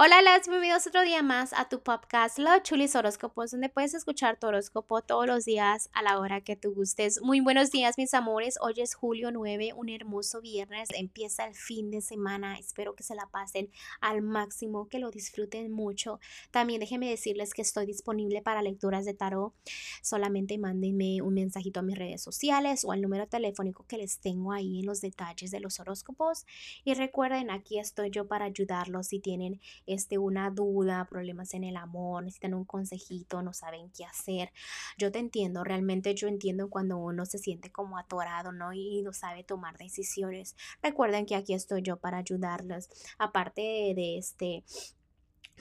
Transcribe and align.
Hola, 0.00 0.22
las 0.22 0.46
bienvenidos 0.46 0.86
otro 0.86 1.02
día 1.02 1.24
más 1.24 1.52
a 1.52 1.68
tu 1.68 1.82
podcast 1.82 2.38
Los 2.38 2.62
Chulis 2.62 2.94
Horóscopos, 2.94 3.50
donde 3.50 3.68
puedes 3.68 3.94
escuchar 3.94 4.38
tu 4.38 4.46
horóscopo 4.46 5.02
todos 5.02 5.26
los 5.26 5.44
días 5.44 5.90
a 5.92 6.04
la 6.04 6.20
hora 6.20 6.40
que 6.40 6.54
tú 6.54 6.72
gustes. 6.72 7.20
Muy 7.20 7.40
buenos 7.40 7.72
días, 7.72 7.98
mis 7.98 8.14
amores. 8.14 8.58
Hoy 8.60 8.74
es 8.76 8.94
julio 8.94 9.32
9, 9.32 9.72
un 9.74 9.88
hermoso 9.88 10.40
viernes. 10.40 10.88
Empieza 10.94 11.46
el 11.46 11.56
fin 11.56 11.90
de 11.90 12.00
semana. 12.00 12.60
Espero 12.60 12.94
que 12.94 13.02
se 13.02 13.16
la 13.16 13.26
pasen 13.26 13.72
al 14.00 14.22
máximo, 14.22 14.88
que 14.88 15.00
lo 15.00 15.10
disfruten 15.10 15.72
mucho. 15.72 16.20
También 16.52 16.78
déjenme 16.78 17.10
decirles 17.10 17.52
que 17.52 17.62
estoy 17.62 17.84
disponible 17.84 18.40
para 18.40 18.62
lecturas 18.62 19.04
de 19.04 19.14
tarot. 19.14 19.52
Solamente 20.00 20.58
mándenme 20.58 21.22
un 21.22 21.34
mensajito 21.34 21.80
a 21.80 21.82
mis 21.82 21.98
redes 21.98 22.22
sociales 22.22 22.84
o 22.84 22.92
al 22.92 23.02
número 23.02 23.26
telefónico 23.26 23.84
que 23.88 23.98
les 23.98 24.20
tengo 24.20 24.52
ahí 24.52 24.78
en 24.78 24.86
los 24.86 25.00
detalles 25.00 25.50
de 25.50 25.58
los 25.58 25.80
horóscopos. 25.80 26.46
Y 26.84 26.94
recuerden, 26.94 27.50
aquí 27.50 27.80
estoy 27.80 28.10
yo 28.10 28.28
para 28.28 28.44
ayudarlos 28.44 29.08
si 29.08 29.18
tienen 29.18 29.60
este, 29.88 30.18
una 30.18 30.50
duda, 30.50 31.06
problemas 31.08 31.54
en 31.54 31.64
el 31.64 31.76
amor, 31.76 32.22
necesitan 32.22 32.54
un 32.54 32.64
consejito, 32.64 33.42
no 33.42 33.52
saben 33.52 33.90
qué 33.96 34.04
hacer. 34.04 34.52
Yo 34.96 35.10
te 35.10 35.18
entiendo, 35.18 35.64
realmente 35.64 36.14
yo 36.14 36.28
entiendo 36.28 36.70
cuando 36.70 36.98
uno 36.98 37.26
se 37.26 37.38
siente 37.38 37.72
como 37.72 37.98
atorado, 37.98 38.52
¿no? 38.52 38.72
Y 38.72 39.02
no 39.02 39.12
sabe 39.12 39.44
tomar 39.44 39.78
decisiones. 39.78 40.56
Recuerden 40.82 41.26
que 41.26 41.34
aquí 41.34 41.54
estoy 41.54 41.82
yo 41.82 41.96
para 41.96 42.18
ayudarlos. 42.18 42.88
Aparte 43.18 43.62
de 43.96 44.18
este 44.18 44.64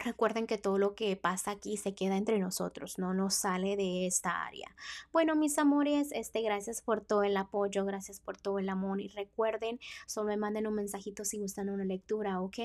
Recuerden 0.04 0.48
que 0.48 0.58
todo 0.58 0.78
lo 0.78 0.96
que 0.96 1.16
pasa 1.16 1.52
aquí 1.52 1.78
se 1.78 1.96
queda 1.96 2.18
entre 2.18 2.40
nosotros, 2.40 3.00
no 3.00 3.14
nos 3.14 3.36
sale 3.36 3.76
de 3.76 4.06
esta 4.06 4.46
área. 4.46 4.76
Bueno, 5.12 5.36
mis 5.36 5.58
amores, 5.58 6.10
este, 6.12 6.42
gracias 6.42 6.82
por 6.82 7.02
todo 7.02 7.24
el 7.24 7.36
apoyo, 7.36 7.84
gracias 7.86 8.20
por 8.20 8.38
todo 8.38 8.60
el 8.60 8.70
amor 8.70 9.02
y 9.02 9.08
recuerden, 9.08 9.80
solo 10.06 10.30
me 10.30 10.38
manden 10.38 10.68
un 10.68 10.76
mensajito 10.76 11.26
si 11.26 11.40
gustan 11.40 11.70
una 11.70 11.86
lectura, 11.86 12.42
¿ok? 12.42 12.58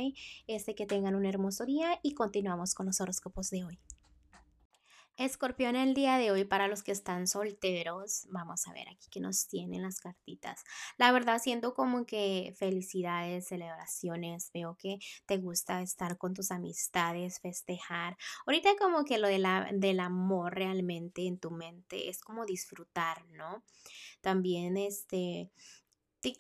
Este 0.46 0.74
que 0.74 0.86
tengan 0.86 1.14
un 1.14 1.27
hermoso 1.27 1.64
día 1.64 1.98
y 2.02 2.14
continuamos 2.14 2.74
con 2.74 2.86
los 2.86 3.00
horóscopos 3.00 3.50
de 3.50 3.64
hoy. 3.64 3.78
Escorpión, 5.18 5.77
el 5.77 5.92
día 5.92 6.16
de 6.16 6.30
hoy 6.30 6.44
para 6.44 6.68
los 6.68 6.82
que 6.82 6.91
están 6.91 7.27
solteros, 7.27 8.27
vamos 8.30 8.66
a 8.66 8.72
ver 8.72 8.88
aquí 8.88 9.08
que 9.10 9.20
nos 9.20 9.46
tienen 9.46 9.82
las 9.82 10.00
cartitas. 10.00 10.64
La 10.96 11.12
verdad 11.12 11.38
siento 11.38 11.74
como 11.74 12.06
que 12.06 12.54
felicidades, 12.56 13.46
celebraciones, 13.46 14.50
veo 14.54 14.77
que 14.78 14.98
te 15.27 15.36
gusta 15.36 15.82
estar 15.82 16.16
con 16.16 16.32
tus 16.32 16.50
amistades, 16.50 17.41
festejar. 17.41 18.16
Ahorita 18.46 18.70
como 18.80 19.04
que 19.04 19.19
lo 19.19 19.28
de 19.28 19.38
la, 19.38 19.69
del 19.72 20.00
amor 20.00 20.54
realmente 20.54 21.26
en 21.26 21.38
tu 21.38 21.50
mente 21.50 22.08
es 22.08 22.22
como 22.22 22.47
disfrutar, 22.47 23.26
¿no? 23.28 23.62
También 24.22 24.78
este 24.78 25.50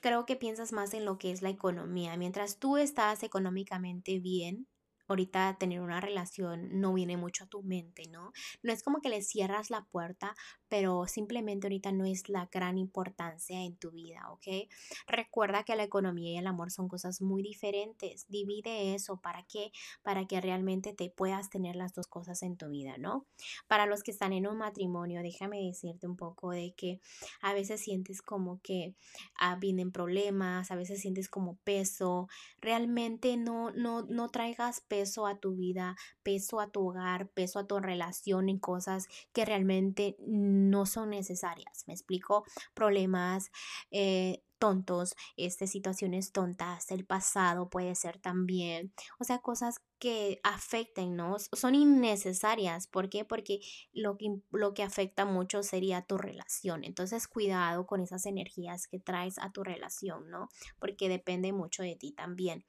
creo 0.00 0.24
que 0.26 0.36
piensas 0.36 0.72
más 0.72 0.94
en 0.94 1.04
lo 1.04 1.18
que 1.18 1.30
es 1.30 1.42
la 1.42 1.50
economía. 1.50 2.16
Mientras 2.16 2.58
tú 2.58 2.76
estás 2.78 3.22
económicamente 3.22 4.18
bien, 4.18 4.66
ahorita 5.08 5.56
tener 5.58 5.80
una 5.80 6.00
relación 6.00 6.80
no 6.80 6.92
viene 6.94 7.16
mucho 7.16 7.44
a 7.44 7.46
tu 7.48 7.62
mente, 7.62 8.04
¿no? 8.10 8.32
No 8.62 8.72
es 8.72 8.82
como 8.82 9.00
que 9.00 9.08
le 9.08 9.22
cierras 9.22 9.70
la 9.70 9.84
puerta, 9.84 10.34
pero 10.68 11.06
simplemente 11.06 11.66
ahorita 11.66 11.92
no 11.92 12.04
es 12.04 12.28
la 12.28 12.48
gran 12.50 12.78
importancia 12.78 13.62
en 13.62 13.76
tu 13.76 13.90
vida, 13.90 14.30
¿ok? 14.30 14.68
Recuerda 15.06 15.64
que 15.64 15.76
la 15.76 15.84
economía 15.84 16.32
y 16.32 16.38
el 16.38 16.46
amor 16.46 16.70
son 16.70 16.88
cosas 16.88 17.20
muy 17.20 17.42
diferentes. 17.42 18.26
Divide 18.28 18.94
eso, 18.94 19.20
¿para 19.20 19.44
qué? 19.44 19.72
Para 20.02 20.26
que 20.26 20.40
realmente 20.40 20.94
te 20.94 21.10
puedas 21.10 21.50
tener 21.50 21.76
las 21.76 21.92
dos 21.92 22.06
cosas 22.06 22.42
en 22.42 22.56
tu 22.56 22.68
vida, 22.68 22.96
¿no? 22.98 23.26
Para 23.68 23.86
los 23.86 24.02
que 24.02 24.10
están 24.10 24.32
en 24.32 24.46
un 24.46 24.58
matrimonio, 24.58 25.22
déjame 25.22 25.62
decirte 25.62 26.06
un 26.06 26.16
poco 26.16 26.50
de 26.50 26.74
que 26.76 27.00
a 27.40 27.52
veces 27.52 27.80
sientes 27.80 28.22
como 28.22 28.60
que 28.62 28.94
ah, 29.38 29.56
vienen 29.56 29.92
problemas, 29.92 30.70
a 30.70 30.76
veces 30.76 31.00
sientes 31.00 31.28
como 31.28 31.56
peso. 31.64 32.28
Realmente 32.60 33.36
no, 33.36 33.70
no, 33.72 34.02
no 34.02 34.28
traigas 34.28 34.80
peso 34.92 35.26
a 35.26 35.38
tu 35.38 35.54
vida, 35.54 35.96
peso 36.22 36.60
a 36.60 36.68
tu 36.68 36.86
hogar, 36.86 37.26
peso 37.28 37.58
a 37.58 37.66
tu 37.66 37.80
relación 37.80 38.50
en 38.50 38.58
cosas 38.58 39.08
que 39.32 39.46
realmente 39.46 40.16
no 40.20 40.84
son 40.84 41.08
necesarias. 41.08 41.84
Me 41.86 41.94
explico, 41.94 42.44
problemas, 42.74 43.50
eh, 43.90 44.42
tontos, 44.58 45.14
este, 45.38 45.66
situaciones 45.66 46.30
tontas, 46.30 46.90
el 46.90 47.06
pasado 47.06 47.70
puede 47.70 47.94
ser 47.94 48.18
también, 48.18 48.92
o 49.18 49.24
sea, 49.24 49.38
cosas 49.38 49.80
que 50.02 50.40
afecten, 50.42 51.14
¿no? 51.14 51.36
Son 51.38 51.76
innecesarias. 51.76 52.88
¿Por 52.88 53.08
qué? 53.08 53.24
Porque 53.24 53.60
lo 53.92 54.16
que, 54.16 54.40
lo 54.50 54.74
que 54.74 54.82
afecta 54.82 55.24
mucho 55.26 55.62
sería 55.62 56.02
tu 56.02 56.18
relación. 56.18 56.82
Entonces, 56.82 57.28
cuidado 57.28 57.86
con 57.86 58.00
esas 58.00 58.26
energías 58.26 58.88
que 58.88 58.98
traes 58.98 59.38
a 59.38 59.52
tu 59.52 59.62
relación, 59.62 60.28
¿no? 60.28 60.48
Porque 60.80 61.08
depende 61.08 61.52
mucho 61.52 61.84
de 61.84 61.94
ti 61.94 62.10
también. 62.10 62.64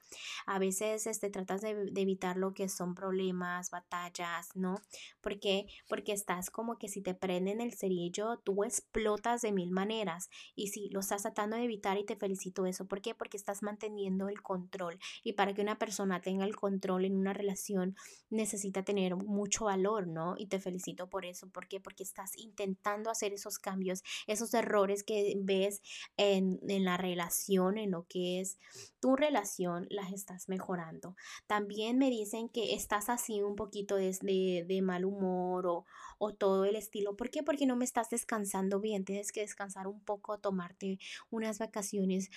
A 0.46 0.60
veces 0.60 1.08
este, 1.08 1.28
tratas 1.28 1.60
de, 1.60 1.90
evitar 1.96 2.36
lo 2.36 2.54
que 2.54 2.68
son 2.68 2.94
problemas, 2.94 3.70
batallas, 3.72 4.50
¿no? 4.54 4.76
¿Por 5.20 5.40
qué? 5.40 5.66
Porque 5.88 6.12
estás 6.12 6.50
como 6.50 6.78
que 6.78 6.86
si 6.86 7.02
te 7.02 7.14
prenden 7.14 7.60
el 7.60 7.74
cerillo, 7.74 8.38
tú 8.44 8.62
explotas 8.62 9.42
de 9.42 9.50
mil 9.50 9.72
maneras. 9.72 10.30
Y 10.54 10.68
si 10.68 10.88
lo 10.90 11.00
estás 11.00 11.22
tratando 11.22 11.56
de 11.56 11.64
evitar 11.64 11.98
y 11.98 12.04
te 12.04 12.14
felicito 12.14 12.64
eso. 12.64 12.86
¿Por 12.86 13.00
qué? 13.00 13.12
Porque 13.12 13.36
estás 13.36 13.64
manteniendo 13.64 14.28
el 14.28 14.40
control. 14.40 15.00
Y 15.24 15.32
para 15.32 15.52
que 15.52 15.62
una 15.62 15.80
persona 15.80 16.20
tenga 16.20 16.44
el 16.44 16.54
control 16.54 17.06
en 17.06 17.23
una 17.24 17.32
relación 17.32 17.96
necesita 18.30 18.82
tener 18.82 19.16
mucho 19.16 19.66
valor, 19.66 20.06
¿no? 20.06 20.34
Y 20.36 20.46
te 20.46 20.60
felicito 20.60 21.08
por 21.08 21.24
eso. 21.24 21.48
¿Por 21.48 21.68
qué? 21.68 21.80
Porque 21.80 22.02
estás 22.02 22.36
intentando 22.36 23.10
hacer 23.10 23.32
esos 23.32 23.58
cambios, 23.58 24.02
esos 24.26 24.52
errores 24.54 25.02
que 25.02 25.34
ves 25.38 25.82
en, 26.16 26.60
la 26.84 26.96
relación, 26.96 27.78
en 27.78 27.92
lo 27.92 28.06
que 28.06 28.40
es 28.40 28.58
tu 29.00 29.16
relación, 29.16 29.86
las 29.90 30.12
estás 30.12 30.48
mejorando. 30.48 31.16
También 31.46 31.98
me 31.98 32.10
dicen 32.10 32.48
que 32.48 32.74
estás 32.74 33.08
así 33.08 33.42
un 33.42 33.56
poquito 33.56 33.96
de, 33.96 34.64
de, 34.66 34.82
mal 34.82 35.04
humor 35.04 35.66
o, 35.66 35.86
o, 36.18 36.34
todo 36.34 36.64
el 36.64 36.76
estilo. 36.76 37.16
¿Por 37.16 37.30
qué? 37.30 37.42
Porque 37.42 37.66
no 37.66 37.76
me 37.76 37.84
estás 37.84 38.10
descansando 38.10 38.80
bien. 38.80 39.04
Tienes 39.04 39.32
que 39.32 39.40
descansar 39.40 39.86
un 39.86 40.00
poco, 40.00 40.38
tomarte 40.38 40.98
unas 41.30 41.58
vacaciones 41.58 42.30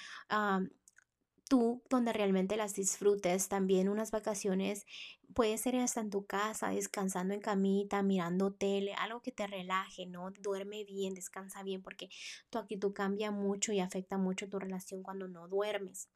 tú 1.48 1.84
donde 1.90 2.14
realmente 2.14 2.58
las 2.58 2.74
disfrutes. 2.76 3.48
También 3.50 3.90
unas 3.90 4.12
vacaciones 4.12 4.86
puede 5.34 5.58
ser 5.58 5.76
hasta 5.78 6.02
en 6.02 6.10
tu 6.10 6.26
casa, 6.26 6.70
descansando 6.70 7.34
en 7.34 7.42
camita, 7.42 8.04
mirando 8.04 8.54
tele, 8.54 8.94
algo 8.96 9.22
que 9.22 9.32
te 9.32 9.48
relaje, 9.48 10.06
¿no? 10.06 10.32
Duerme 10.32 10.84
bien, 10.86 11.14
descansa 11.14 11.64
bien, 11.64 11.82
porque 11.84 12.10
tu 12.50 12.58
actitud 12.60 12.94
cambia 12.94 13.32
mucho 13.32 13.72
y 13.74 13.80
afecta 13.80 14.18
mucho 14.18 14.50
tu 14.50 14.60
relación 14.60 15.04
cuando 15.04 15.28
no 15.28 15.48
duermes. 15.48 16.10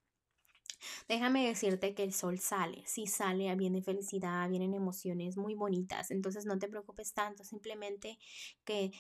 Déjame 1.08 1.48
decirte 1.48 1.94
que 1.94 2.04
el 2.04 2.14
sol 2.14 2.40
sale, 2.40 2.84
si 2.86 3.08
sale, 3.08 3.54
viene 3.56 3.82
felicidad, 3.82 4.50
vienen 4.50 4.74
emociones 4.74 5.38
muy 5.38 5.56
bonitas, 5.56 6.12
entonces 6.12 6.46
no 6.46 6.58
te 6.60 6.68
preocupes 6.68 7.14
tanto, 7.14 7.44
simplemente 7.44 8.18
que, 8.66 8.92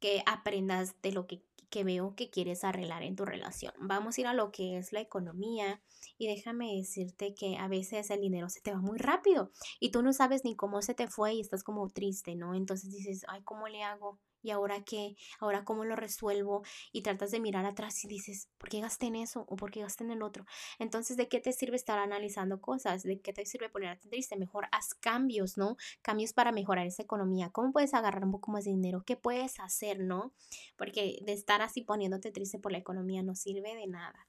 que 0.00 0.22
aprendas 0.26 1.00
de 1.02 1.12
lo 1.12 1.26
que 1.26 1.42
que 1.70 1.84
veo 1.84 2.14
que 2.14 2.30
quieres 2.30 2.64
arreglar 2.64 3.02
en 3.02 3.16
tu 3.16 3.24
relación. 3.24 3.72
Vamos 3.78 4.16
a 4.16 4.20
ir 4.20 4.26
a 4.26 4.34
lo 4.34 4.50
que 4.50 4.78
es 4.78 4.92
la 4.92 5.00
economía 5.00 5.82
y 6.16 6.26
déjame 6.26 6.74
decirte 6.76 7.34
que 7.34 7.56
a 7.56 7.68
veces 7.68 8.10
el 8.10 8.20
dinero 8.20 8.48
se 8.48 8.60
te 8.60 8.72
va 8.72 8.80
muy 8.80 8.98
rápido 8.98 9.52
y 9.80 9.90
tú 9.90 10.02
no 10.02 10.12
sabes 10.12 10.44
ni 10.44 10.56
cómo 10.56 10.82
se 10.82 10.94
te 10.94 11.08
fue 11.08 11.34
y 11.34 11.40
estás 11.40 11.62
como 11.62 11.90
triste, 11.90 12.36
¿no? 12.36 12.54
Entonces 12.54 12.90
dices, 12.90 13.24
ay, 13.28 13.42
¿cómo 13.42 13.68
le 13.68 13.82
hago? 13.82 14.18
¿Y 14.42 14.50
ahora 14.50 14.84
qué? 14.84 15.16
¿Ahora 15.40 15.64
cómo 15.64 15.84
lo 15.84 15.96
resuelvo? 15.96 16.62
Y 16.92 17.02
tratas 17.02 17.30
de 17.30 17.40
mirar 17.40 17.66
atrás 17.66 18.04
y 18.04 18.08
dices, 18.08 18.48
¿por 18.58 18.68
qué 18.68 18.80
gasté 18.80 19.06
en 19.06 19.16
eso? 19.16 19.44
¿O 19.48 19.56
por 19.56 19.70
qué 19.70 19.80
gasté 19.80 20.04
en 20.04 20.12
el 20.12 20.22
otro? 20.22 20.44
Entonces, 20.78 21.16
¿de 21.16 21.28
qué 21.28 21.40
te 21.40 21.52
sirve 21.52 21.76
estar 21.76 21.98
analizando 21.98 22.60
cosas? 22.60 23.02
¿De 23.02 23.20
qué 23.20 23.32
te 23.32 23.44
sirve 23.46 23.68
ponerte 23.68 24.08
triste? 24.08 24.36
Mejor 24.36 24.68
haz 24.72 24.94
cambios, 24.94 25.56
¿no? 25.56 25.76
Cambios 26.02 26.32
para 26.32 26.52
mejorar 26.52 26.86
esa 26.86 27.02
economía. 27.02 27.50
¿Cómo 27.50 27.72
puedes 27.72 27.94
agarrar 27.94 28.24
un 28.24 28.32
poco 28.32 28.52
más 28.52 28.64
de 28.64 28.70
dinero? 28.70 29.02
¿Qué 29.04 29.16
puedes 29.16 29.58
hacer, 29.60 30.00
no? 30.00 30.32
Porque 30.76 31.18
de 31.22 31.32
estar 31.32 31.62
así 31.62 31.82
poniéndote 31.82 32.30
triste 32.30 32.58
por 32.58 32.72
la 32.72 32.78
economía 32.78 33.22
no 33.22 33.34
sirve 33.34 33.74
de 33.74 33.86
nada. 33.86 34.28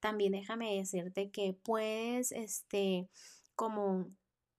También 0.00 0.32
déjame 0.32 0.76
decirte 0.76 1.30
que 1.30 1.54
puedes, 1.54 2.32
este, 2.32 3.08
como 3.54 4.10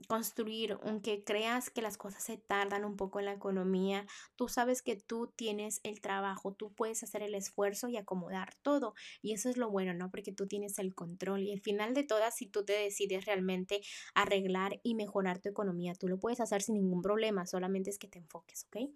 construir, 0.08 0.78
aunque 0.84 1.24
creas 1.24 1.70
que 1.70 1.82
las 1.82 1.98
cosas 1.98 2.24
se 2.24 2.38
tardan 2.38 2.86
un 2.86 2.96
poco 2.96 3.20
en 3.20 3.26
la 3.26 3.34
economía, 3.34 4.06
tú 4.36 4.48
sabes 4.48 4.82
que 4.82 4.96
tú 4.96 5.34
tienes 5.36 5.80
el 5.84 6.02
trabajo, 6.02 6.54
tú 6.54 6.72
puedes 6.74 7.02
hacer 7.04 7.24
el 7.24 7.34
esfuerzo 7.34 7.88
y 7.88 7.98
acomodar 7.98 8.54
todo. 8.62 8.94
Y 9.22 9.34
eso 9.34 9.50
es 9.50 9.58
lo 9.58 9.70
bueno, 9.70 9.94
¿no? 9.94 10.12
Porque 10.12 10.32
tú 10.32 10.48
tienes 10.48 10.78
el 10.80 10.94
control. 10.94 11.42
Y 11.42 11.52
al 11.52 11.62
final 11.62 11.94
de 11.94 12.04
todas, 12.04 12.36
si 12.36 12.46
tú 12.46 12.64
te 12.64 12.74
decides 12.74 13.26
realmente 13.26 13.82
arreglar 14.14 14.80
y 14.84 14.96
mejorar 14.96 15.40
tu 15.40 15.50
economía, 15.50 15.96
tú 15.96 16.08
lo 16.08 16.20
puedes 16.20 16.40
hacer 16.40 16.62
sin 16.62 16.76
ningún 16.76 17.02
problema, 17.02 17.48
solamente 17.48 17.90
es 17.90 17.98
que 17.98 18.08
te 18.08 18.20
enfoques, 18.20 18.66
¿ok? 18.68 18.92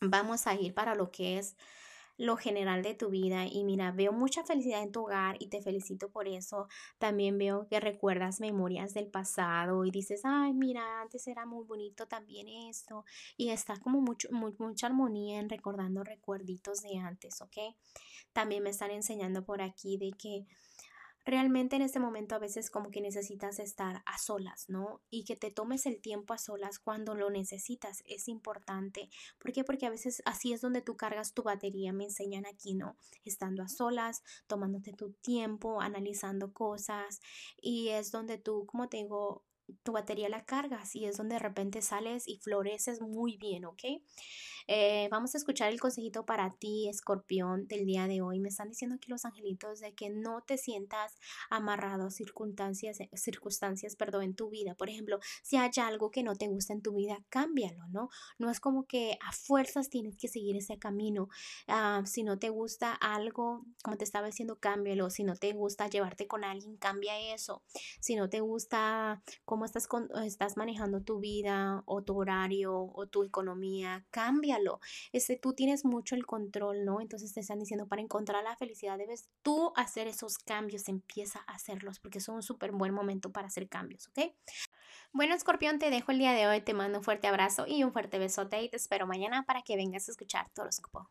Vamos 0.00 0.46
a 0.46 0.54
ir 0.54 0.74
para 0.74 0.94
lo 0.94 1.10
que 1.10 1.38
es 1.38 1.56
lo 2.18 2.36
general 2.36 2.82
de 2.82 2.94
tu 2.94 3.10
vida 3.10 3.46
y 3.46 3.64
mira, 3.64 3.92
veo 3.92 4.12
mucha 4.12 4.44
felicidad 4.44 4.82
en 4.82 4.92
tu 4.92 5.04
hogar 5.04 5.36
y 5.38 5.46
te 5.46 5.62
felicito 5.62 6.10
por 6.10 6.28
eso. 6.28 6.68
También 6.98 7.38
veo 7.38 7.66
que 7.68 7.80
recuerdas 7.80 8.40
memorias 8.40 8.92
del 8.92 9.06
pasado 9.06 9.84
y 9.84 9.90
dices, 9.90 10.22
ay, 10.24 10.52
mira, 10.52 11.00
antes 11.00 11.26
era 11.28 11.46
muy 11.46 11.64
bonito 11.64 12.06
también 12.06 12.48
esto 12.68 13.04
y 13.36 13.50
está 13.50 13.76
como 13.78 14.00
mucho, 14.00 14.28
mucha 14.32 14.88
armonía 14.88 15.38
en 15.38 15.48
recordando 15.48 16.02
recuerditos 16.02 16.82
de 16.82 16.98
antes, 16.98 17.40
¿ok? 17.40 17.56
También 18.32 18.64
me 18.64 18.70
están 18.70 18.90
enseñando 18.90 19.44
por 19.44 19.62
aquí 19.62 19.96
de 19.96 20.10
que 20.10 20.44
realmente 21.28 21.76
en 21.76 21.82
este 21.82 22.00
momento 22.00 22.34
a 22.34 22.38
veces 22.38 22.70
como 22.70 22.90
que 22.90 23.02
necesitas 23.02 23.58
estar 23.58 24.02
a 24.06 24.18
solas, 24.18 24.64
¿no? 24.68 25.02
Y 25.10 25.24
que 25.24 25.36
te 25.36 25.50
tomes 25.50 25.84
el 25.84 26.00
tiempo 26.00 26.32
a 26.32 26.38
solas 26.38 26.78
cuando 26.78 27.14
lo 27.14 27.28
necesitas 27.28 28.02
es 28.06 28.28
importante. 28.28 29.10
¿Por 29.38 29.52
qué? 29.52 29.62
Porque 29.62 29.84
a 29.84 29.90
veces 29.90 30.22
así 30.24 30.54
es 30.54 30.62
donde 30.62 30.80
tú 30.80 30.96
cargas 30.96 31.34
tu 31.34 31.42
batería, 31.42 31.92
me 31.92 32.04
enseñan 32.04 32.46
aquí, 32.46 32.74
¿no? 32.74 32.96
Estando 33.24 33.62
a 33.62 33.68
solas, 33.68 34.22
tomándote 34.46 34.94
tu 34.94 35.12
tiempo, 35.12 35.82
analizando 35.82 36.54
cosas 36.54 37.20
y 37.60 37.88
es 37.88 38.10
donde 38.10 38.38
tú, 38.38 38.64
como 38.66 38.88
te 38.88 38.96
digo, 38.96 39.44
tu 39.82 39.92
batería 39.92 40.28
la 40.28 40.44
cargas 40.44 40.94
y 40.96 41.06
es 41.06 41.16
donde 41.16 41.34
de 41.34 41.40
repente 41.40 41.82
sales 41.82 42.26
y 42.26 42.38
floreces 42.38 43.00
muy 43.00 43.36
bien, 43.36 43.64
¿ok? 43.64 43.84
Eh, 44.70 45.08
vamos 45.10 45.34
a 45.34 45.38
escuchar 45.38 45.72
el 45.72 45.80
consejito 45.80 46.26
para 46.26 46.52
ti, 46.52 46.90
escorpión, 46.90 47.66
del 47.68 47.86
día 47.86 48.06
de 48.06 48.20
hoy. 48.20 48.38
Me 48.38 48.50
están 48.50 48.68
diciendo 48.68 48.96
aquí 48.96 49.10
los 49.10 49.24
angelitos 49.24 49.80
de 49.80 49.94
que 49.94 50.10
no 50.10 50.42
te 50.42 50.58
sientas 50.58 51.16
amarrado 51.48 52.08
a 52.08 52.10
circunstancias, 52.10 53.00
eh, 53.00 53.08
circunstancias 53.14 53.96
perdón, 53.96 54.24
en 54.24 54.34
tu 54.34 54.50
vida. 54.50 54.74
Por 54.74 54.90
ejemplo, 54.90 55.20
si 55.42 55.56
hay 55.56 55.70
algo 55.80 56.10
que 56.10 56.22
no 56.22 56.34
te 56.34 56.48
gusta 56.48 56.74
en 56.74 56.82
tu 56.82 56.94
vida, 56.94 57.24
cámbialo, 57.30 57.86
¿no? 57.88 58.10
No 58.38 58.50
es 58.50 58.60
como 58.60 58.86
que 58.86 59.18
a 59.26 59.32
fuerzas 59.32 59.88
tienes 59.88 60.16
que 60.16 60.28
seguir 60.28 60.56
ese 60.56 60.78
camino. 60.78 61.28
Ah, 61.66 62.02
si 62.04 62.22
no 62.22 62.38
te 62.38 62.50
gusta 62.50 62.92
algo, 62.92 63.64
como 63.82 63.96
te 63.96 64.04
estaba 64.04 64.26
diciendo, 64.26 64.58
cámbialo. 64.58 65.08
Si 65.08 65.24
no 65.24 65.34
te 65.34 65.52
gusta 65.52 65.88
llevarte 65.88 66.26
con 66.26 66.44
alguien, 66.44 66.76
cambia 66.76 67.18
eso. 67.32 67.62
Si 68.00 68.16
no 68.16 68.28
te 68.28 68.40
gusta 68.40 69.22
cómo 69.86 70.04
estás, 70.24 70.56
manejando 70.56 71.02
tu 71.02 71.20
vida 71.20 71.82
o 71.86 72.02
tu 72.02 72.18
horario 72.18 72.90
o 72.94 73.06
tu 73.06 73.22
economía, 73.24 74.04
cambia 74.10 74.58
este, 75.12 75.36
tú 75.36 75.52
tienes 75.52 75.84
mucho 75.84 76.14
el 76.14 76.26
control, 76.26 76.84
¿no? 76.84 77.00
Entonces 77.00 77.32
te 77.32 77.40
están 77.40 77.58
diciendo, 77.58 77.86
para 77.86 78.02
encontrar 78.02 78.42
la 78.44 78.56
felicidad 78.56 78.98
debes 78.98 79.28
tú 79.42 79.72
hacer 79.76 80.06
esos 80.06 80.38
cambios, 80.38 80.88
empieza 80.88 81.40
a 81.46 81.54
hacerlos, 81.54 82.00
porque 82.00 82.18
es 82.18 82.28
un 82.28 82.42
súper 82.42 82.72
buen 82.72 82.92
momento 82.92 83.30
para 83.30 83.48
hacer 83.48 83.68
cambios, 83.68 84.08
¿ok? 84.08 84.32
Bueno, 85.12 85.34
escorpión, 85.34 85.78
te 85.78 85.90
dejo 85.90 86.12
el 86.12 86.18
día 86.18 86.32
de 86.32 86.46
hoy, 86.46 86.60
te 86.60 86.74
mando 86.74 86.98
un 86.98 87.04
fuerte 87.04 87.28
abrazo 87.28 87.66
y 87.66 87.84
un 87.84 87.92
fuerte 87.92 88.18
besote 88.18 88.62
y 88.62 88.68
te 88.68 88.76
espero 88.76 89.06
mañana 89.06 89.44
para 89.44 89.62
que 89.62 89.76
vengas 89.76 90.08
a 90.08 90.12
escuchar 90.12 90.46
horóscopo. 90.56 91.08